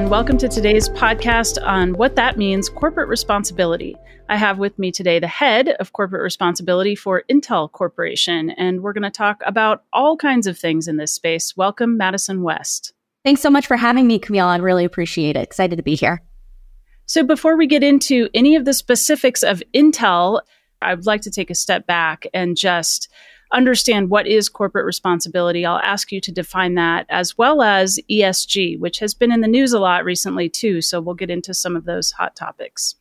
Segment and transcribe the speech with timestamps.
[0.00, 3.94] And welcome to today's podcast on what that means corporate responsibility.
[4.30, 8.94] I have with me today the head of corporate responsibility for Intel Corporation, and we're
[8.94, 11.54] going to talk about all kinds of things in this space.
[11.54, 12.94] Welcome, Madison West.
[13.26, 14.46] Thanks so much for having me, Camille.
[14.46, 15.42] I really appreciate it.
[15.42, 16.22] Excited to be here.
[17.04, 20.40] So, before we get into any of the specifics of Intel,
[20.80, 23.12] I'd like to take a step back and just
[23.52, 28.78] understand what is corporate responsibility, I'll ask you to define that as well as ESG,
[28.78, 30.80] which has been in the news a lot recently too.
[30.80, 32.94] So we'll get into some of those hot topics.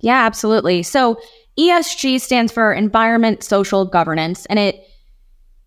[0.00, 0.82] Yeah, absolutely.
[0.82, 1.20] So
[1.58, 4.86] ESG stands for environment, social governance, and it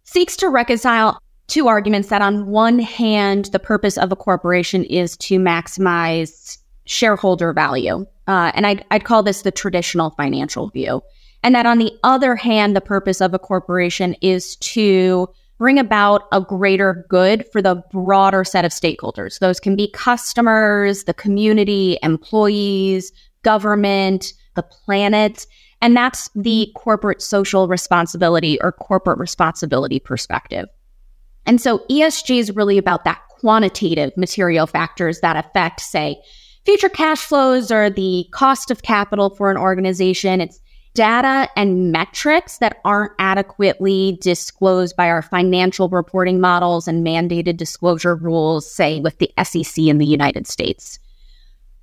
[0.03, 5.17] seeks to reconcile two arguments that on one hand, the purpose of a corporation is
[5.17, 8.05] to maximize shareholder value.
[8.27, 11.01] Uh, and I'd, I'd call this the traditional financial view.
[11.43, 16.23] And that on the other hand, the purpose of a corporation is to bring about
[16.31, 19.39] a greater good for the broader set of stakeholders.
[19.39, 23.11] Those can be customers, the community, employees,
[23.43, 25.45] government, the planet.
[25.81, 30.67] And that's the corporate social responsibility or corporate responsibility perspective.
[31.45, 36.21] And so ESG is really about that quantitative material factors that affect, say,
[36.65, 40.41] future cash flows or the cost of capital for an organization.
[40.41, 40.59] It's
[40.93, 48.15] data and metrics that aren't adequately disclosed by our financial reporting models and mandated disclosure
[48.15, 50.99] rules, say with the SEC in the United States.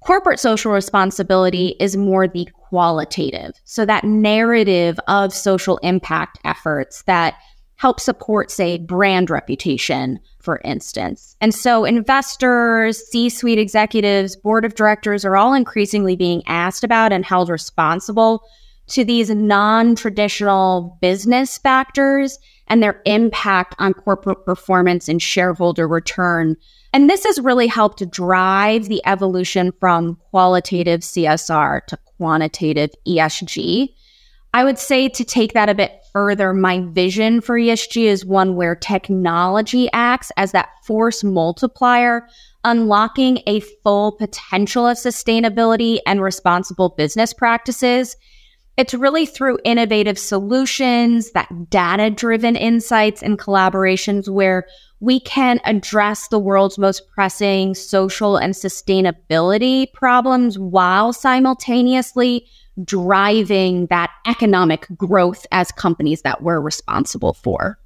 [0.00, 3.52] Corporate social responsibility is more the qualitative.
[3.64, 7.34] So that narrative of social impact efforts that
[7.76, 11.36] help support, say, brand reputation, for instance.
[11.40, 17.12] And so investors, C suite executives, board of directors are all increasingly being asked about
[17.12, 18.42] and held responsible
[18.88, 22.38] to these non traditional business factors
[22.68, 26.56] and their impact on corporate performance and shareholder return.
[26.92, 33.88] And this has really helped drive the evolution from qualitative CSR to quantitative ESG.
[34.54, 38.56] I would say to take that a bit further, my vision for ESG is one
[38.56, 42.26] where technology acts as that force multiplier,
[42.64, 48.16] unlocking a full potential of sustainability and responsible business practices
[48.78, 54.68] it's really through innovative solutions, that data driven insights and collaborations where
[55.00, 62.46] we can address the world's most pressing social and sustainability problems while simultaneously
[62.84, 67.80] driving that economic growth as companies that we're responsible for.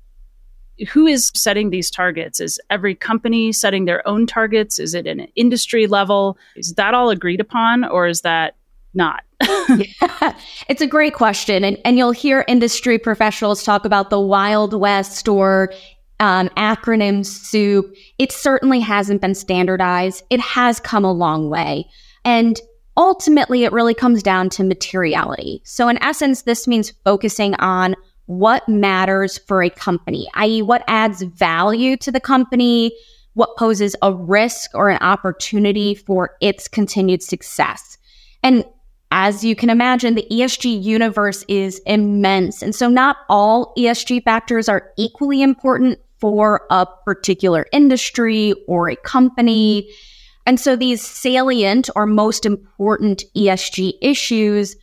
[0.90, 2.38] Who is setting these targets?
[2.38, 4.78] Is every company setting their own targets?
[4.78, 6.36] Is it an industry level?
[6.54, 8.56] Is that all agreed upon, or is that
[8.94, 9.22] not?
[9.68, 10.36] yeah,
[10.68, 11.64] it's a great question.
[11.64, 15.72] And, and you'll hear industry professionals talk about the Wild West or
[16.20, 17.94] um, acronym soup.
[18.18, 20.22] It certainly hasn't been standardized.
[20.30, 21.88] It has come a long way.
[22.24, 22.60] And
[22.96, 25.60] ultimately, it really comes down to materiality.
[25.64, 31.22] So, in essence, this means focusing on what matters for a company, i.e., what adds
[31.22, 32.96] value to the company,
[33.34, 37.98] what poses a risk or an opportunity for its continued success.
[38.42, 38.64] And
[39.12, 42.62] as you can imagine, the ESG universe is immense.
[42.62, 48.96] And so not all ESG factors are equally important for a particular industry or a
[48.96, 49.86] company.
[50.46, 54.76] And so these salient or most important ESG issues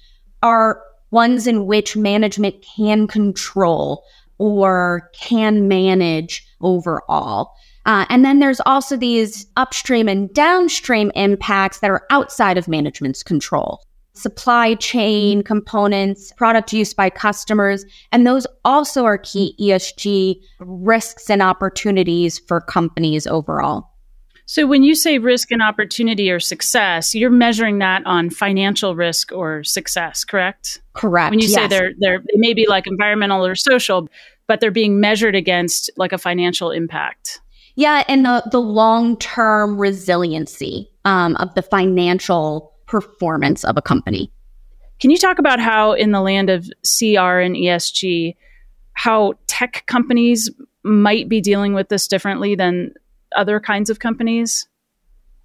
[0.43, 0.79] are
[1.09, 4.03] ones in which management can control
[4.37, 7.51] or can manage overall.
[7.87, 13.23] Uh, and then there's also these upstream and downstream impacts that are outside of management's
[13.23, 13.81] control
[14.19, 17.85] supply chain components, product use by customers.
[18.11, 23.89] And those also are key ESG risks and opportunities for companies overall.
[24.45, 29.31] So, when you say risk and opportunity or success, you're measuring that on financial risk
[29.31, 30.81] or success, correct?
[30.93, 31.29] Correct.
[31.29, 31.53] When you yes.
[31.53, 34.09] say they're, they're, they may be like environmental or social,
[34.47, 37.39] but they're being measured against like a financial impact.
[37.75, 44.31] Yeah, and the, the long term resiliency um, of the financial performance of a company.
[44.99, 48.35] Can you talk about how, in the land of CR and ESG,
[48.93, 50.49] how tech companies
[50.83, 52.93] might be dealing with this differently than
[53.35, 54.67] other kinds of companies?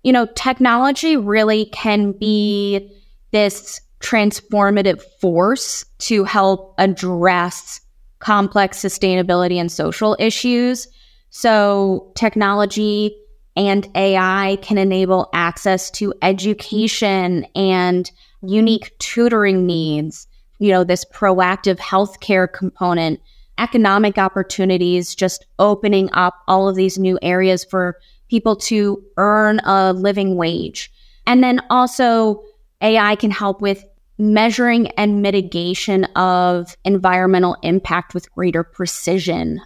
[0.03, 2.91] You know, technology really can be
[3.31, 7.81] this transformative force to help address
[8.19, 10.89] complex sustainability and social issues.
[11.31, 13.17] So, technology
[13.57, 18.11] and AI can enable access to education and
[18.43, 20.27] unique tutoring needs,
[20.59, 23.21] you know, this proactive healthcare component,
[23.59, 27.97] economic opportunities, just opening up all of these new areas for
[28.29, 30.93] people to earn a living wage.
[31.27, 32.43] And then also,
[32.81, 33.85] AI can help with
[34.19, 39.61] measuring and mitigation of environmental impact with greater precision.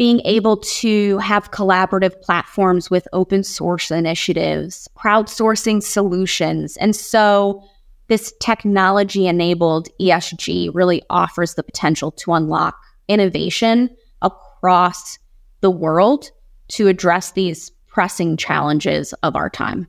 [0.00, 6.78] Being able to have collaborative platforms with open source initiatives, crowdsourcing solutions.
[6.78, 7.62] And so
[8.08, 13.90] this technology enabled ESG really offers the potential to unlock innovation
[14.22, 15.18] across
[15.60, 16.30] the world
[16.68, 19.86] to address these pressing challenges of our time.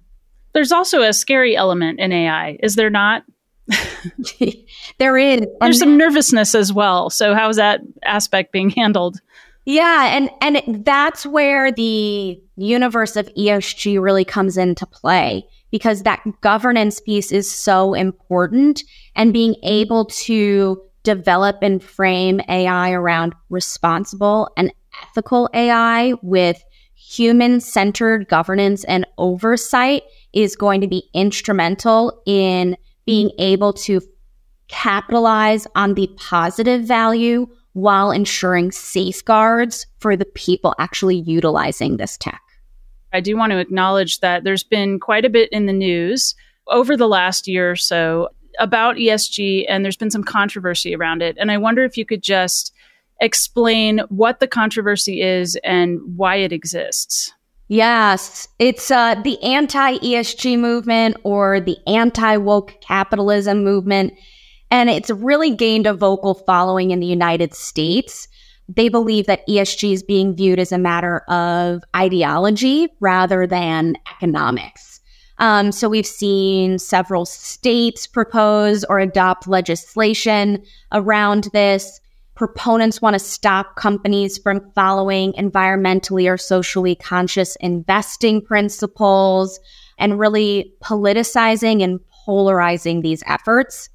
[0.51, 3.23] There's also a scary element in AI, is there not?
[4.97, 5.43] there is.
[5.61, 7.09] There's some nervousness as well.
[7.09, 9.21] So how is that aspect being handled?
[9.65, 16.21] Yeah, and and that's where the universe of ESG really comes into play because that
[16.41, 18.83] governance piece is so important
[19.15, 24.73] and being able to develop and frame AI around responsible and
[25.03, 26.63] ethical AI with
[26.95, 30.03] human centered governance and oversight
[30.33, 34.01] is going to be instrumental in being able to
[34.67, 42.41] capitalize on the positive value while ensuring safeguards for the people actually utilizing this tech.
[43.13, 46.35] I do want to acknowledge that there's been quite a bit in the news
[46.67, 48.29] over the last year or so
[48.59, 51.37] about ESG, and there's been some controversy around it.
[51.39, 52.73] And I wonder if you could just
[53.19, 57.33] explain what the controversy is and why it exists.
[57.67, 64.13] Yes, it's uh, the anti ESG movement or the anti woke capitalism movement.
[64.71, 68.27] And it's really gained a vocal following in the United States.
[68.67, 75.01] They believe that ESG is being viewed as a matter of ideology rather than economics.
[75.39, 81.99] Um, so we've seen several states propose or adopt legislation around this
[82.41, 89.59] proponents want to stop companies from following environmentally or socially conscious investing principles
[89.99, 93.90] and really politicizing and polarizing these efforts.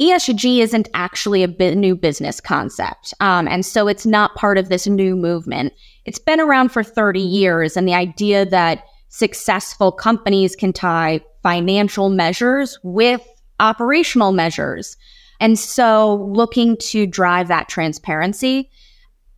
[0.00, 3.14] ESG isn't actually a b- new business concept.
[3.20, 5.72] Um, and so it's not part of this new movement.
[6.04, 7.76] It's been around for 30 years.
[7.76, 13.26] And the idea that successful companies can tie financial measures with
[13.58, 14.96] operational measures
[15.40, 18.70] and so looking to drive that transparency.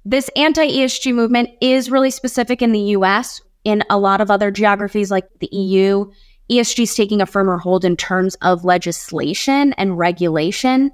[0.05, 3.41] This anti ESG movement is really specific in the US.
[3.65, 6.11] In a lot of other geographies like the EU,
[6.51, 10.91] ESG is taking a firmer hold in terms of legislation and regulation.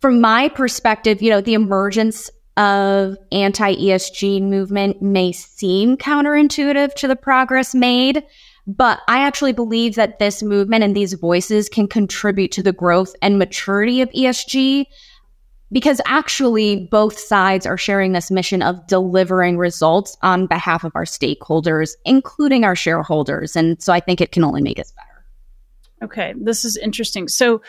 [0.00, 7.08] From my perspective, you know, the emergence of anti ESG movement may seem counterintuitive to
[7.08, 8.22] the progress made,
[8.66, 13.14] but I actually believe that this movement and these voices can contribute to the growth
[13.22, 14.86] and maturity of ESG
[15.72, 21.04] because actually both sides are sharing this mission of delivering results on behalf of our
[21.04, 23.54] stakeholders, including our shareholders.
[23.54, 26.04] And so I think it can only make us better.
[26.04, 27.28] Okay, this is interesting.
[27.28, 27.62] So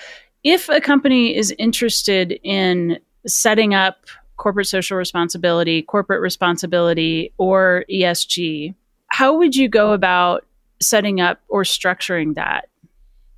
[0.43, 2.97] if a company is interested in
[3.27, 4.05] setting up
[4.37, 8.73] corporate social responsibility, corporate responsibility, or ESG,
[9.07, 10.45] how would you go about
[10.81, 12.67] setting up or structuring that?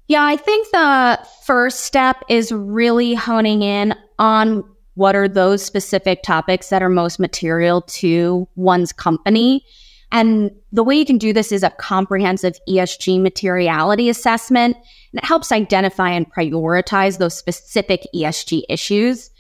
[0.08, 4.64] Yeah, I think the first step is really honing in on
[4.96, 9.66] what are those specific topics that are most material to one's company.
[10.12, 14.78] And the way you can do this is a comprehensive ESG materiality assessment.
[15.12, 19.32] And it helps identify and prioritize those specific ESG issues.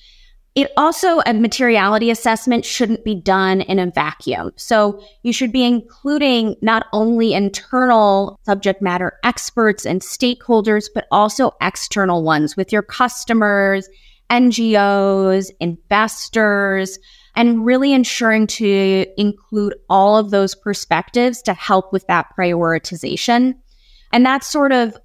[0.55, 4.51] It also, a materiality assessment shouldn't be done in a vacuum.
[4.55, 11.53] So you should be including not only internal subject matter experts and stakeholders, but also
[11.59, 13.89] external ones with your customers,
[14.29, 16.99] NGOs, investors,
[17.35, 23.55] and really ensuring to include all of those perspectives to help with that prioritization.
[24.11, 24.95] And that's sort of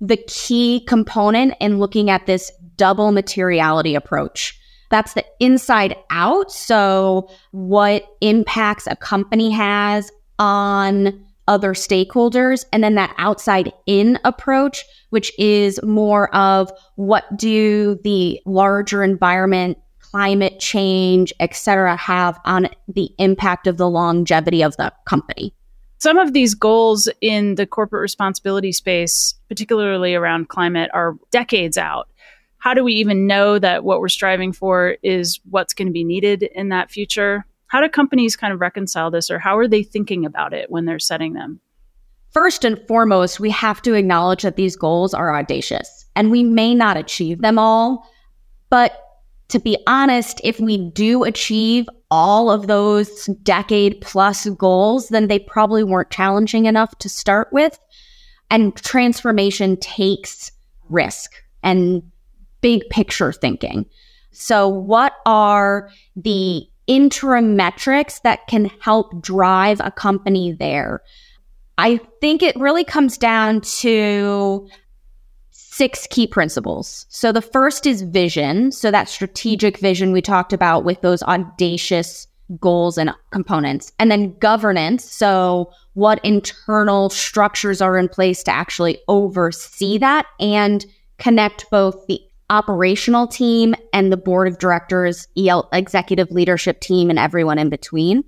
[0.00, 4.56] the key component in looking at this double materiality approach.
[4.90, 6.52] That's the inside out.
[6.52, 14.84] So what impacts a company has on other stakeholders and then that outside in approach,
[15.10, 22.68] which is more of what do the larger environment climate change, et cetera, have on
[22.88, 25.52] the impact of the longevity of the company?
[25.98, 32.08] Some of these goals in the corporate responsibility space, particularly around climate, are decades out.
[32.66, 36.02] How do we even know that what we're striving for is what's going to be
[36.02, 37.46] needed in that future?
[37.68, 40.84] How do companies kind of reconcile this, or how are they thinking about it when
[40.84, 41.60] they're setting them?
[42.32, 46.74] First and foremost, we have to acknowledge that these goals are audacious and we may
[46.74, 48.04] not achieve them all.
[48.68, 49.00] But
[49.50, 55.38] to be honest, if we do achieve all of those decade plus goals, then they
[55.38, 57.78] probably weren't challenging enough to start with.
[58.50, 60.50] And transformation takes
[60.88, 61.30] risk
[61.62, 62.02] and
[62.60, 63.86] big picture thinking.
[64.32, 71.02] So, what are the interim metrics that can help drive a company there?
[71.78, 74.68] I think it really comes down to
[75.50, 77.04] six key principles.
[77.10, 78.72] So the first is vision.
[78.72, 82.26] So that strategic vision we talked about with those audacious
[82.60, 83.92] goals and components.
[83.98, 85.04] And then governance.
[85.04, 90.86] So what internal structures are in place to actually oversee that and
[91.18, 92.20] connect both the
[92.50, 98.24] operational team and the board of directors, EL executive leadership team and everyone in between.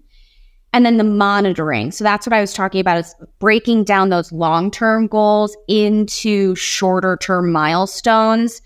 [0.73, 1.93] And then the monitoring.
[1.93, 7.17] So that's what I was talking about is breaking down those long-term goals into shorter
[7.17, 8.61] term milestones.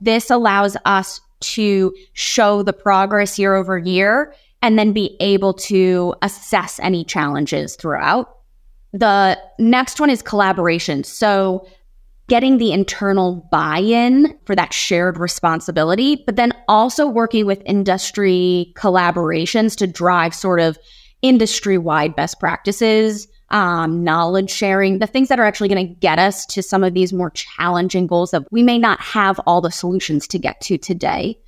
[0.00, 6.14] This allows us to show the progress year over year and then be able to
[6.22, 8.38] assess any challenges throughout.
[8.94, 11.04] The next one is collaboration.
[11.04, 11.66] So
[12.28, 19.76] getting the internal buy-in for that shared responsibility, but then also working with industry collaborations
[19.76, 20.78] to drive sort of
[21.22, 26.18] industry wide best practices, um, knowledge sharing, the things that are actually going to get
[26.18, 29.70] us to some of these more challenging goals that we may not have all the
[29.70, 31.38] solutions to get to today.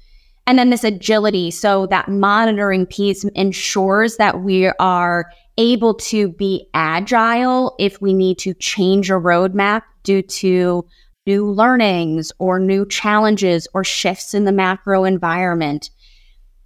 [0.47, 1.51] And then this agility.
[1.51, 5.27] So that monitoring piece ensures that we are
[5.59, 10.87] able to be agile if we need to change a roadmap due to
[11.27, 15.91] new learnings or new challenges or shifts in the macro environment.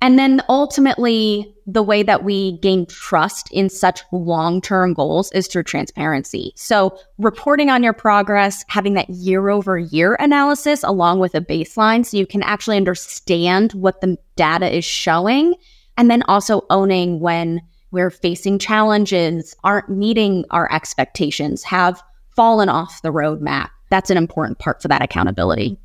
[0.02, 5.46] And then ultimately, the way that we gain trust in such long term goals is
[5.46, 6.52] through transparency.
[6.56, 12.06] So, reporting on your progress, having that year over year analysis along with a baseline
[12.06, 15.54] so you can actually understand what the data is showing.
[15.98, 22.02] And then also owning when we're facing challenges, aren't meeting our expectations, have
[22.36, 23.70] fallen off the roadmap.
[23.90, 25.78] That's an important part for that accountability.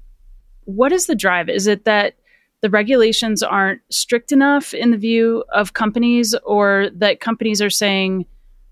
[0.66, 1.50] What is the drive?
[1.50, 2.16] Is it that
[2.62, 8.26] the regulations aren't strict enough in the view of companies, or that companies are saying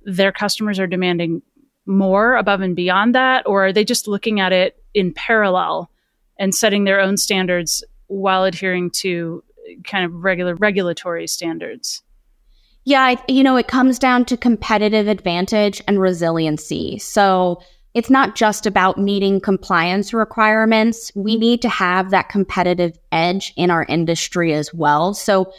[0.03, 1.41] their customers are demanding
[1.85, 5.91] more above and beyond that, or are they just looking at it in parallel
[6.39, 9.43] and setting their own standards while adhering to
[9.83, 12.01] kind of regular regulatory standards?
[12.85, 16.99] Yeah, you know, it comes down to competitive advantage and resiliency.
[16.99, 17.61] So
[17.93, 21.11] it's not just about meeting compliance requirements.
[21.15, 21.39] We mm-hmm.
[21.39, 25.13] need to have that competitive edge in our industry as well.
[25.13, 25.53] So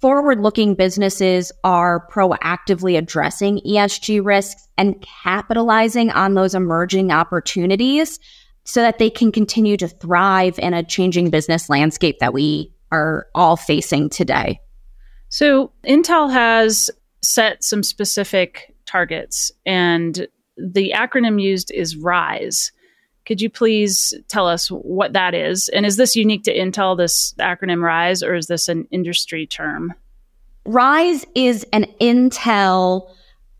[0.00, 8.18] forward looking businesses are proactively addressing ESG risks and capitalizing on those emerging opportunities
[8.64, 13.26] so that they can continue to thrive in a changing business landscape that we are
[13.34, 14.58] all facing today.
[15.34, 22.70] So Intel has set some specific targets and the acronym used is RISE.
[23.26, 25.68] Could you please tell us what that is?
[25.70, 29.92] And is this unique to Intel, this acronym RISE, or is this an industry term?
[30.66, 33.10] RISE is an Intel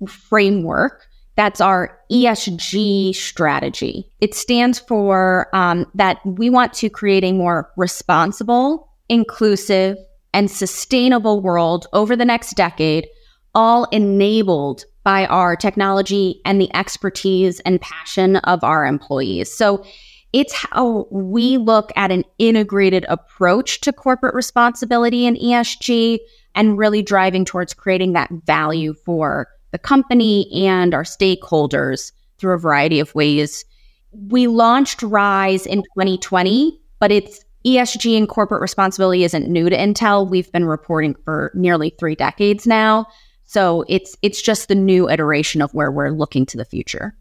[0.06, 1.04] framework.
[1.34, 4.08] That's our ESG strategy.
[4.20, 9.98] It stands for um, that we want to create a more responsible, inclusive,
[10.34, 13.06] and sustainable world over the next decade,
[13.54, 19.54] all enabled by our technology and the expertise and passion of our employees.
[19.54, 19.84] So
[20.32, 26.18] it's how we look at an integrated approach to corporate responsibility and ESG
[26.56, 32.58] and really driving towards creating that value for the company and our stakeholders through a
[32.58, 33.64] variety of ways.
[34.12, 40.28] We launched Rise in 2020, but it's ESG and corporate responsibility isn't new to Intel.
[40.28, 43.06] We've been reporting for nearly three decades now.
[43.44, 47.14] So it's it's just the new iteration of where we're looking to the future.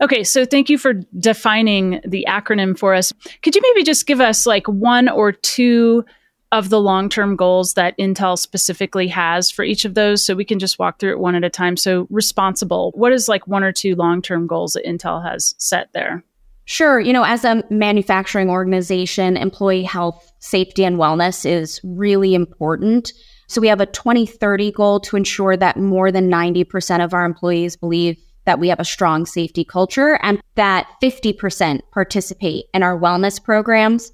[0.00, 3.12] Okay, so thank you for defining the acronym for us.
[3.42, 6.04] Could you maybe just give us like one or two
[6.52, 10.58] of the long-term goals that Intel specifically has for each of those so we can
[10.58, 11.76] just walk through it one at a time.
[11.76, 16.24] So responsible, what is like one or two long-term goals that Intel has set there?
[16.70, 17.00] Sure.
[17.00, 23.10] You know, as a manufacturing organization, employee health, safety, and wellness is really important.
[23.46, 27.74] So we have a 2030 goal to ensure that more than 90% of our employees
[27.74, 33.42] believe that we have a strong safety culture and that 50% participate in our wellness
[33.42, 34.12] programs.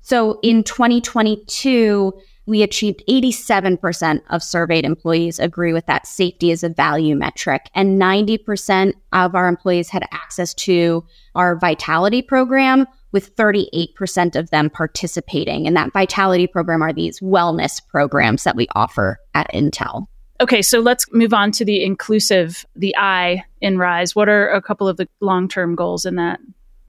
[0.00, 2.12] So in 2022,
[2.48, 8.00] we achieved 87% of surveyed employees agree with that safety is a value metric and
[8.00, 15.66] 90% of our employees had access to our vitality program with 38% of them participating
[15.66, 20.06] in that vitality program are these wellness programs that we offer at Intel.
[20.40, 24.16] Okay, so let's move on to the inclusive, the I in Rise.
[24.16, 26.40] What are a couple of the long-term goals in that?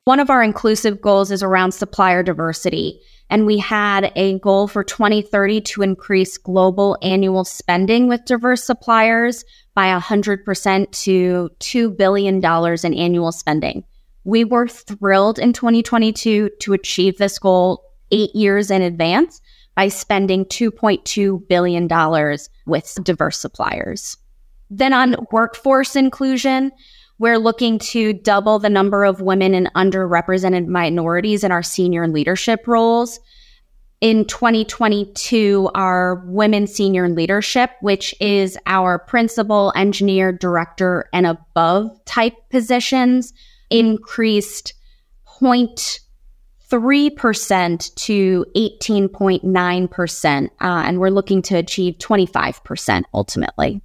[0.09, 2.99] One of our inclusive goals is around supplier diversity.
[3.29, 9.45] And we had a goal for 2030 to increase global annual spending with diverse suppliers
[9.75, 13.83] by 100% to $2 billion in annual spending.
[14.23, 19.39] We were thrilled in 2022 to achieve this goal eight years in advance
[19.75, 24.17] by spending $2.2 billion with diverse suppliers.
[24.71, 26.71] Then on workforce inclusion,
[27.19, 32.65] we're looking to double the number of women and underrepresented minorities in our senior leadership
[32.65, 33.19] roles.
[33.99, 42.35] In 2022, our women senior leadership, which is our principal, engineer, director, and above type
[42.49, 43.33] positions,
[43.69, 44.73] increased
[45.27, 50.45] 0.3% to 18.9%.
[50.45, 53.81] Uh, and we're looking to achieve 25% ultimately.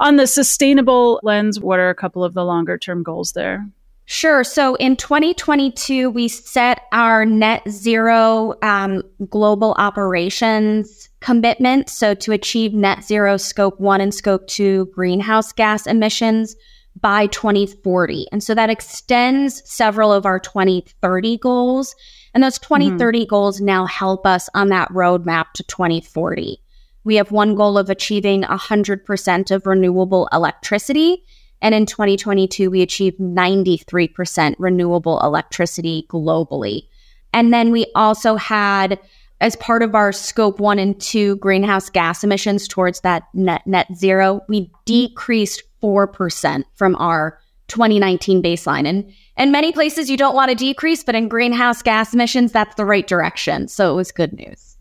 [0.00, 3.66] On the sustainable lens, what are a couple of the longer term goals there?
[4.04, 4.42] Sure.
[4.44, 11.88] So in 2022, we set our net zero um, global operations commitment.
[11.88, 16.56] So to achieve net zero scope one and scope two greenhouse gas emissions
[17.00, 18.26] by 2040.
[18.32, 21.94] And so that extends several of our 2030 goals.
[22.34, 23.28] And those 2030 mm-hmm.
[23.28, 26.61] goals now help us on that roadmap to 2040.
[27.04, 31.24] We have one goal of achieving 100% of renewable electricity.
[31.60, 36.88] And in 2022, we achieved 93% renewable electricity globally.
[37.32, 38.98] And then we also had,
[39.40, 43.86] as part of our scope one and two greenhouse gas emissions towards that net, net
[43.94, 48.86] zero, we decreased 4% from our 2019 baseline.
[48.86, 52.74] And in many places, you don't want to decrease, but in greenhouse gas emissions, that's
[52.74, 53.66] the right direction.
[53.68, 54.71] So it was good news.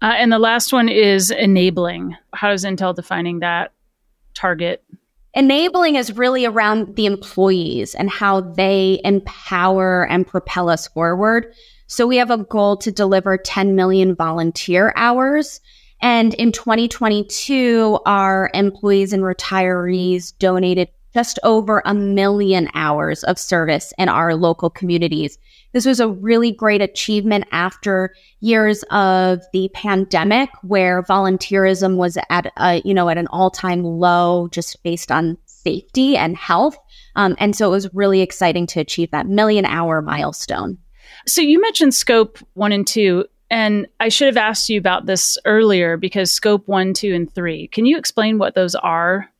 [0.00, 2.16] Uh, and the last one is enabling.
[2.32, 3.72] How is Intel defining that
[4.34, 4.84] target?
[5.34, 11.52] Enabling is really around the employees and how they empower and propel us forward.
[11.86, 15.60] So we have a goal to deliver 10 million volunteer hours.
[16.00, 23.92] And in 2022, our employees and retirees donated just over a million hours of service
[23.98, 25.38] in our local communities.
[25.78, 32.52] This was a really great achievement after years of the pandemic where volunteerism was at
[32.56, 36.76] a, you know, at an all-time low just based on safety and health.
[37.14, 40.78] Um, and so it was really exciting to achieve that million hour milestone.
[41.28, 45.38] So you mentioned scope one and two, and I should have asked you about this
[45.44, 47.68] earlier because scope one, two, and three.
[47.68, 49.30] Can you explain what those are?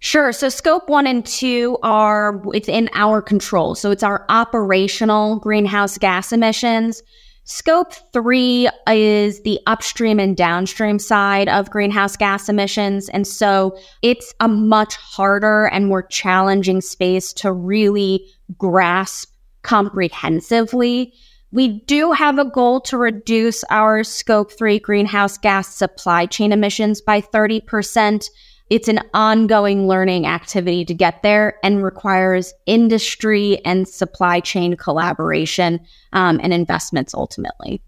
[0.00, 0.32] Sure.
[0.32, 3.74] So scope one and two are within our control.
[3.74, 7.02] So it's our operational greenhouse gas emissions.
[7.44, 13.08] Scope three is the upstream and downstream side of greenhouse gas emissions.
[13.08, 19.32] And so it's a much harder and more challenging space to really grasp
[19.62, 21.12] comprehensively.
[21.50, 27.00] We do have a goal to reduce our scope three greenhouse gas supply chain emissions
[27.00, 28.28] by 30%
[28.70, 35.80] it's an ongoing learning activity to get there and requires industry and supply chain collaboration
[36.12, 37.80] um, and investments ultimately.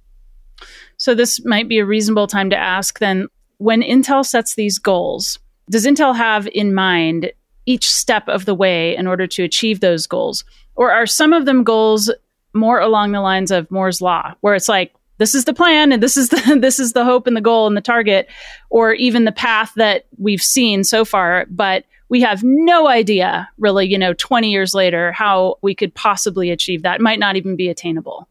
[0.96, 3.26] So, this might be a reasonable time to ask then
[3.58, 5.38] when Intel sets these goals,
[5.68, 7.32] does Intel have in mind
[7.66, 10.44] each step of the way in order to achieve those goals?
[10.76, 12.10] Or are some of them goals
[12.54, 16.02] more along the lines of Moore's Law, where it's like, this is the plan and
[16.02, 18.28] this is the this is the hope and the goal and the target
[18.70, 23.86] or even the path that we've seen so far but we have no idea really
[23.86, 27.54] you know 20 years later how we could possibly achieve that it might not even
[27.54, 28.26] be attainable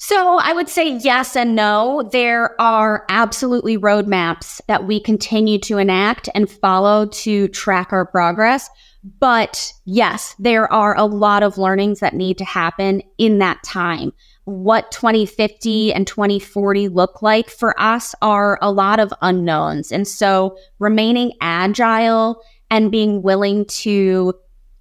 [0.00, 2.08] so I would say yes and no.
[2.12, 8.70] There are absolutely roadmaps that we continue to enact and follow to track our progress.
[9.18, 14.12] But yes, there are a lot of learnings that need to happen in that time
[14.48, 19.92] what 2050 and 2040 look like for us are a lot of unknowns.
[19.92, 24.32] And so remaining agile and being willing to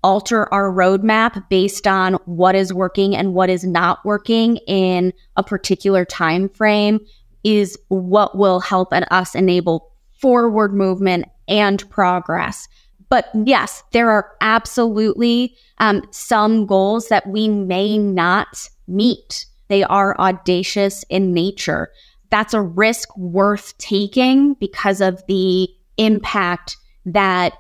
[0.04, 5.44] alter our roadmap based on what is working and what is not working in a
[5.44, 7.02] particular time frame
[7.44, 12.70] is what will help us enable forward movement and progress.
[13.10, 19.46] But yes, there are absolutely um, some goals that we may not meet.
[19.68, 21.92] They are audacious in nature.
[22.30, 27.54] That's a risk worth taking because of the impact that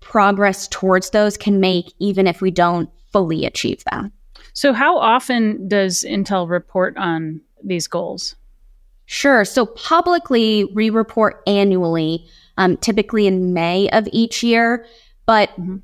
[0.00, 4.12] progress towards those can make, even if we don't fully achieve them.
[4.52, 8.34] So, how often does Intel report on these goals?
[9.06, 9.44] Sure.
[9.44, 14.86] So, publicly, we report annually, um, typically in May of each year.
[15.26, 15.76] But mm-hmm.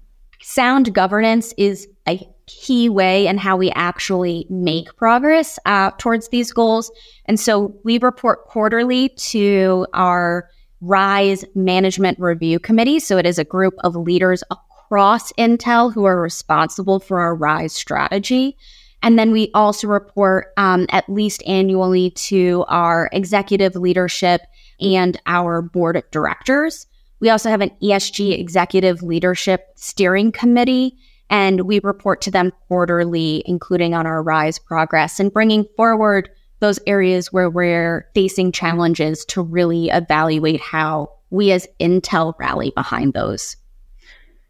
[0.43, 6.53] sound governance is a key way in how we actually make progress uh, towards these
[6.53, 6.91] goals.
[7.27, 10.49] And so, we report quarterly to our
[10.81, 13.01] RISE Management Review Committee.
[13.01, 17.73] So it is a group of leaders across Intel who are responsible for our RISE
[17.73, 18.57] strategy.
[19.03, 24.43] And then we also report um, at least annually to our executive leadership
[24.81, 26.87] and our board of directors.
[27.21, 30.97] We also have an ESG executive leadership steering committee,
[31.31, 36.79] and we report to them quarterly, including on our RISE progress and bringing forward those
[36.87, 43.57] areas where we're facing challenges to really evaluate how we as Intel rally behind those.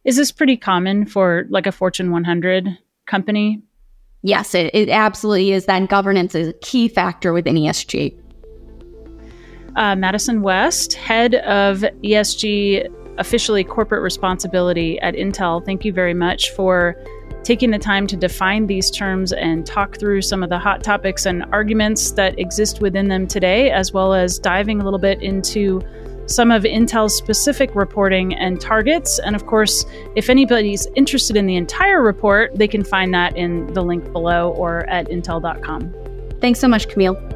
[0.04, 3.62] Is this pretty common for like a Fortune 100 company?
[4.22, 5.66] Yes, it, it absolutely is.
[5.66, 8.16] That governance is a key factor within ESG.
[9.74, 15.64] Uh, Madison West, head of ESG, officially corporate responsibility at Intel.
[15.64, 16.96] Thank you very much for
[17.42, 21.26] taking the time to define these terms and talk through some of the hot topics
[21.26, 25.80] and arguments that exist within them today, as well as diving a little bit into
[26.26, 29.20] some of Intel's specific reporting and targets.
[29.20, 33.72] And of course, if anybody's interested in the entire report, they can find that in
[33.74, 35.94] the link below or at intel.com.
[36.40, 37.35] Thanks so much, Camille.